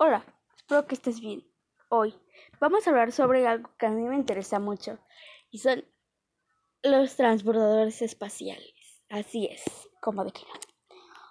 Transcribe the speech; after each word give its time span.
Hola, 0.00 0.24
espero 0.54 0.86
que 0.86 0.94
estés 0.94 1.20
bien. 1.20 1.44
Hoy 1.88 2.14
vamos 2.60 2.86
a 2.86 2.90
hablar 2.90 3.10
sobre 3.10 3.48
algo 3.48 3.68
que 3.80 3.86
a 3.86 3.90
mí 3.90 4.04
me 4.04 4.14
interesa 4.14 4.60
mucho 4.60 4.96
y 5.50 5.58
son 5.58 5.84
los 6.84 7.16
transbordadores 7.16 8.00
espaciales. 8.00 9.02
Así 9.08 9.46
es, 9.46 9.64
como 10.00 10.22
de 10.22 10.30
que 10.30 10.42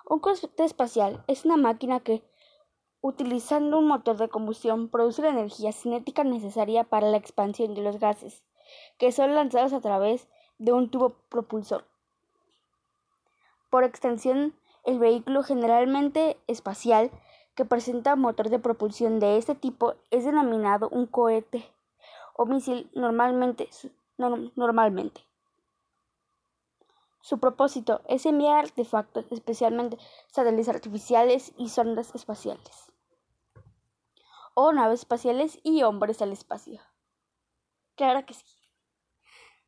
Un 0.10 0.20
cohete 0.20 0.66
espacial 0.66 1.23
es 1.27 1.45
una 1.45 1.55
máquina 1.55 2.02
que, 2.02 2.30
utilizando 3.00 3.80
un 3.80 3.88
motor 3.88 4.18
de 4.18 4.27
combustión, 4.27 4.89
produce 4.89 5.21
la 5.21 5.29
energía 5.29 5.71
cinética 5.71 6.25
necesaria 6.25 6.84
para 6.84 7.07
la 7.07 7.15
expansión 7.15 7.73
de 7.73 7.84
los 7.84 8.02
gases, 8.02 8.43
que 8.97 9.13
son 9.13 9.34
lanzados 9.34 9.71
a 9.71 9.79
través 9.79 10.27
de 10.57 10.73
un 10.73 10.91
tubo 10.91 11.21
propulsor. 11.29 11.88
Por 13.70 13.86
extensión, 13.86 14.59
el 14.84 14.99
vehículo 14.99 15.41
generalmente 15.43 16.36
espacial 16.47 17.12
que 17.57 17.66
presenta 17.66 18.16
motor 18.16 18.49
de 18.49 18.59
propulsión 18.59 19.20
de 19.20 19.38
este 19.38 19.55
tipo 19.55 19.95
es 20.11 20.23
denominado 20.23 20.89
un 20.89 21.07
cohete 21.07 21.67
o 22.35 22.45
misil 22.45 22.88
normalmente. 22.93 23.67
normalmente. 24.17 25.25
Su 27.20 27.39
propósito 27.39 28.02
es 28.07 28.27
enviar 28.27 28.59
artefactos, 28.59 29.25
especialmente 29.31 29.97
satélites 30.31 30.70
artificiales 30.70 31.52
y 31.57 31.70
sondas 31.70 32.13
espaciales, 32.13 32.93
o 34.53 34.71
naves 34.71 34.99
espaciales 35.02 35.59
y 35.63 35.81
hombres 35.81 36.21
al 36.21 36.31
espacio. 36.31 36.80
Claro 37.95 38.23
que 38.25 38.35
sí. 38.35 38.45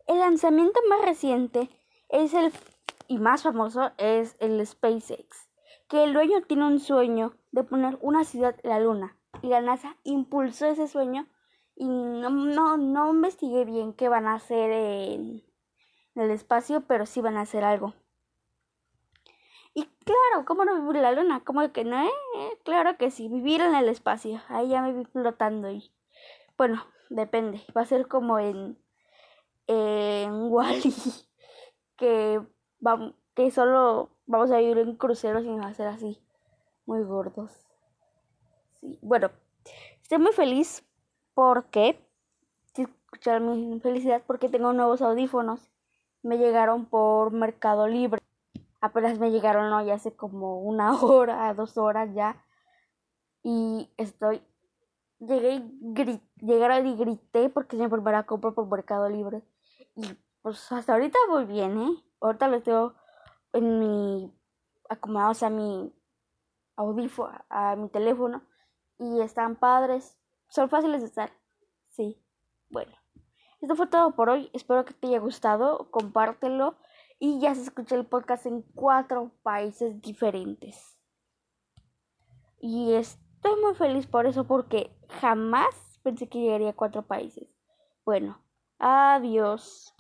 El 0.06 0.20
lanzamiento 0.20 0.80
más 0.88 1.02
reciente 1.02 1.70
es 2.08 2.36
el 2.36 2.54
y 3.08 3.18
más 3.18 3.42
famoso 3.42 3.92
es 3.98 4.38
el 4.40 4.66
SpaceX, 4.66 5.49
que 5.90 6.04
el 6.04 6.14
dueño 6.14 6.42
tiene 6.44 6.66
un 6.68 6.80
sueño 6.80 7.34
de 7.52 7.64
poner 7.64 7.98
una 8.02 8.24
ciudad 8.24 8.56
en 8.64 8.70
la 8.70 8.80
luna 8.80 9.18
y 9.42 9.48
la 9.48 9.60
NASA 9.60 9.98
impulsó 10.04 10.68
ese 10.68 10.88
sueño 10.88 11.28
y 11.76 11.88
no, 11.88 12.30
no, 12.30 12.78
no 12.78 13.10
investigué 13.10 13.66
bien 13.66 13.94
qué 13.94 14.08
van 14.08 14.28
a 14.28 14.36
hacer 14.36 14.72
en, 14.72 15.44
el 16.16 16.32
espacio, 16.32 16.82
pero 16.82 17.06
sí 17.06 17.22
van 17.22 17.38
a 17.38 17.42
hacer 17.42 17.64
algo. 17.64 17.94
Y 19.74 19.86
claro, 20.04 20.46
¿cómo 20.46 20.66
no 20.66 20.76
vivir 20.76 20.98
en 20.98 21.02
la 21.04 21.12
luna? 21.14 21.42
¿Cómo 21.46 21.72
que 21.72 21.86
no? 21.86 22.04
Eh? 22.04 22.12
Claro 22.64 22.98
que 22.98 23.10
sí, 23.12 23.30
vivir 23.30 23.62
en 23.62 23.74
el 23.76 23.88
espacio. 23.88 24.42
Ahí 24.50 24.70
ya 24.70 24.82
me 24.82 24.92
vi 24.92 25.06
flotando 25.06 25.72
y 25.72 25.92
bueno, 26.58 26.84
depende. 27.10 27.64
Va 27.76 27.82
a 27.82 27.86
ser 27.86 28.08
como 28.08 28.40
en, 28.40 28.78
en 29.68 30.52
Wally, 30.52 30.94
que 31.96 32.42
que 33.36 33.52
solo 33.52 34.10
vamos 34.30 34.52
a 34.52 34.62
ir 34.62 34.78
en 34.78 34.96
cruceros 34.96 35.44
sin 35.44 35.62
hacer 35.64 35.88
así, 35.88 36.22
muy 36.86 37.04
gordos. 37.04 37.52
Bueno, 39.02 39.32
estoy 40.04 40.20
muy 40.20 40.32
feliz 40.32 40.86
porque, 41.34 42.00
escuchar 42.78 43.42
mi 43.42 43.80
felicidad 43.80 44.22
porque 44.26 44.50
tengo 44.50 44.72
nuevos 44.72 45.02
audífonos. 45.02 45.72
Me 46.22 46.38
llegaron 46.38 46.86
por 46.86 47.32
Mercado 47.32 47.88
Libre. 47.88 48.22
Apenas 48.82 49.18
me 49.18 49.32
llegaron 49.32 49.74
hoy 49.74 49.90
hace 49.90 50.16
como 50.16 50.62
una 50.62 50.94
hora, 51.02 51.52
dos 51.56 51.78
horas 51.78 52.14
ya. 52.14 52.46
Y 53.42 53.90
estoy 53.98 54.42
llegué 55.20 55.56
y 55.56 55.64
grité, 55.82 56.22
y 56.42 56.96
grité 56.96 57.50
porque 57.50 57.78
se 57.78 57.82
me 57.82 57.90
volverá 57.90 58.20
a 58.20 58.26
por 58.26 58.68
Mercado 58.68 59.10
Libre. 59.10 59.42
Y 59.96 60.16
pues 60.44 60.72
hasta 60.72 60.94
ahorita 60.94 61.18
voy 61.30 61.46
bien, 61.46 61.78
¿eh? 61.80 62.04
ahorita 62.22 62.48
los 62.48 62.64
tengo 62.64 62.94
en 63.54 63.80
mi 63.80 64.34
acomodados 64.90 65.44
a 65.44 65.50
mi 65.50 65.94
audífono, 66.76 67.46
a 67.50 67.76
mi 67.76 67.90
teléfono 67.90 68.44
y 68.98 69.22
están 69.22 69.56
padres. 69.56 70.18
Son 70.50 70.70
fáciles 70.70 71.02
de 71.02 71.08
usar. 71.08 71.32
Sí. 71.90 72.22
Bueno. 72.70 72.96
Esto 73.62 73.76
fue 73.76 73.88
todo 73.88 74.16
por 74.16 74.30
hoy. 74.30 74.50
Espero 74.54 74.86
que 74.86 74.94
te 74.94 75.08
haya 75.08 75.20
gustado. 75.20 75.92
Compártelo. 75.92 76.78
Y 77.20 77.40
ya 77.40 77.54
se 77.54 77.62
escucha 77.62 77.96
el 77.96 78.06
podcast 78.06 78.46
en 78.46 78.62
cuatro 78.74 79.32
países 79.44 80.02
diferentes. 80.02 80.98
Y 82.62 82.94
estoy 82.94 83.60
muy 83.62 83.76
feliz 83.76 84.08
por 84.08 84.26
eso 84.26 84.46
porque 84.46 84.96
jamás 85.22 86.00
pensé 86.04 86.30
que 86.30 86.40
llegaría 86.40 86.70
a 86.70 86.76
cuatro 86.76 87.06
países. 87.06 87.50
Bueno, 88.06 88.42
adiós. 88.78 89.94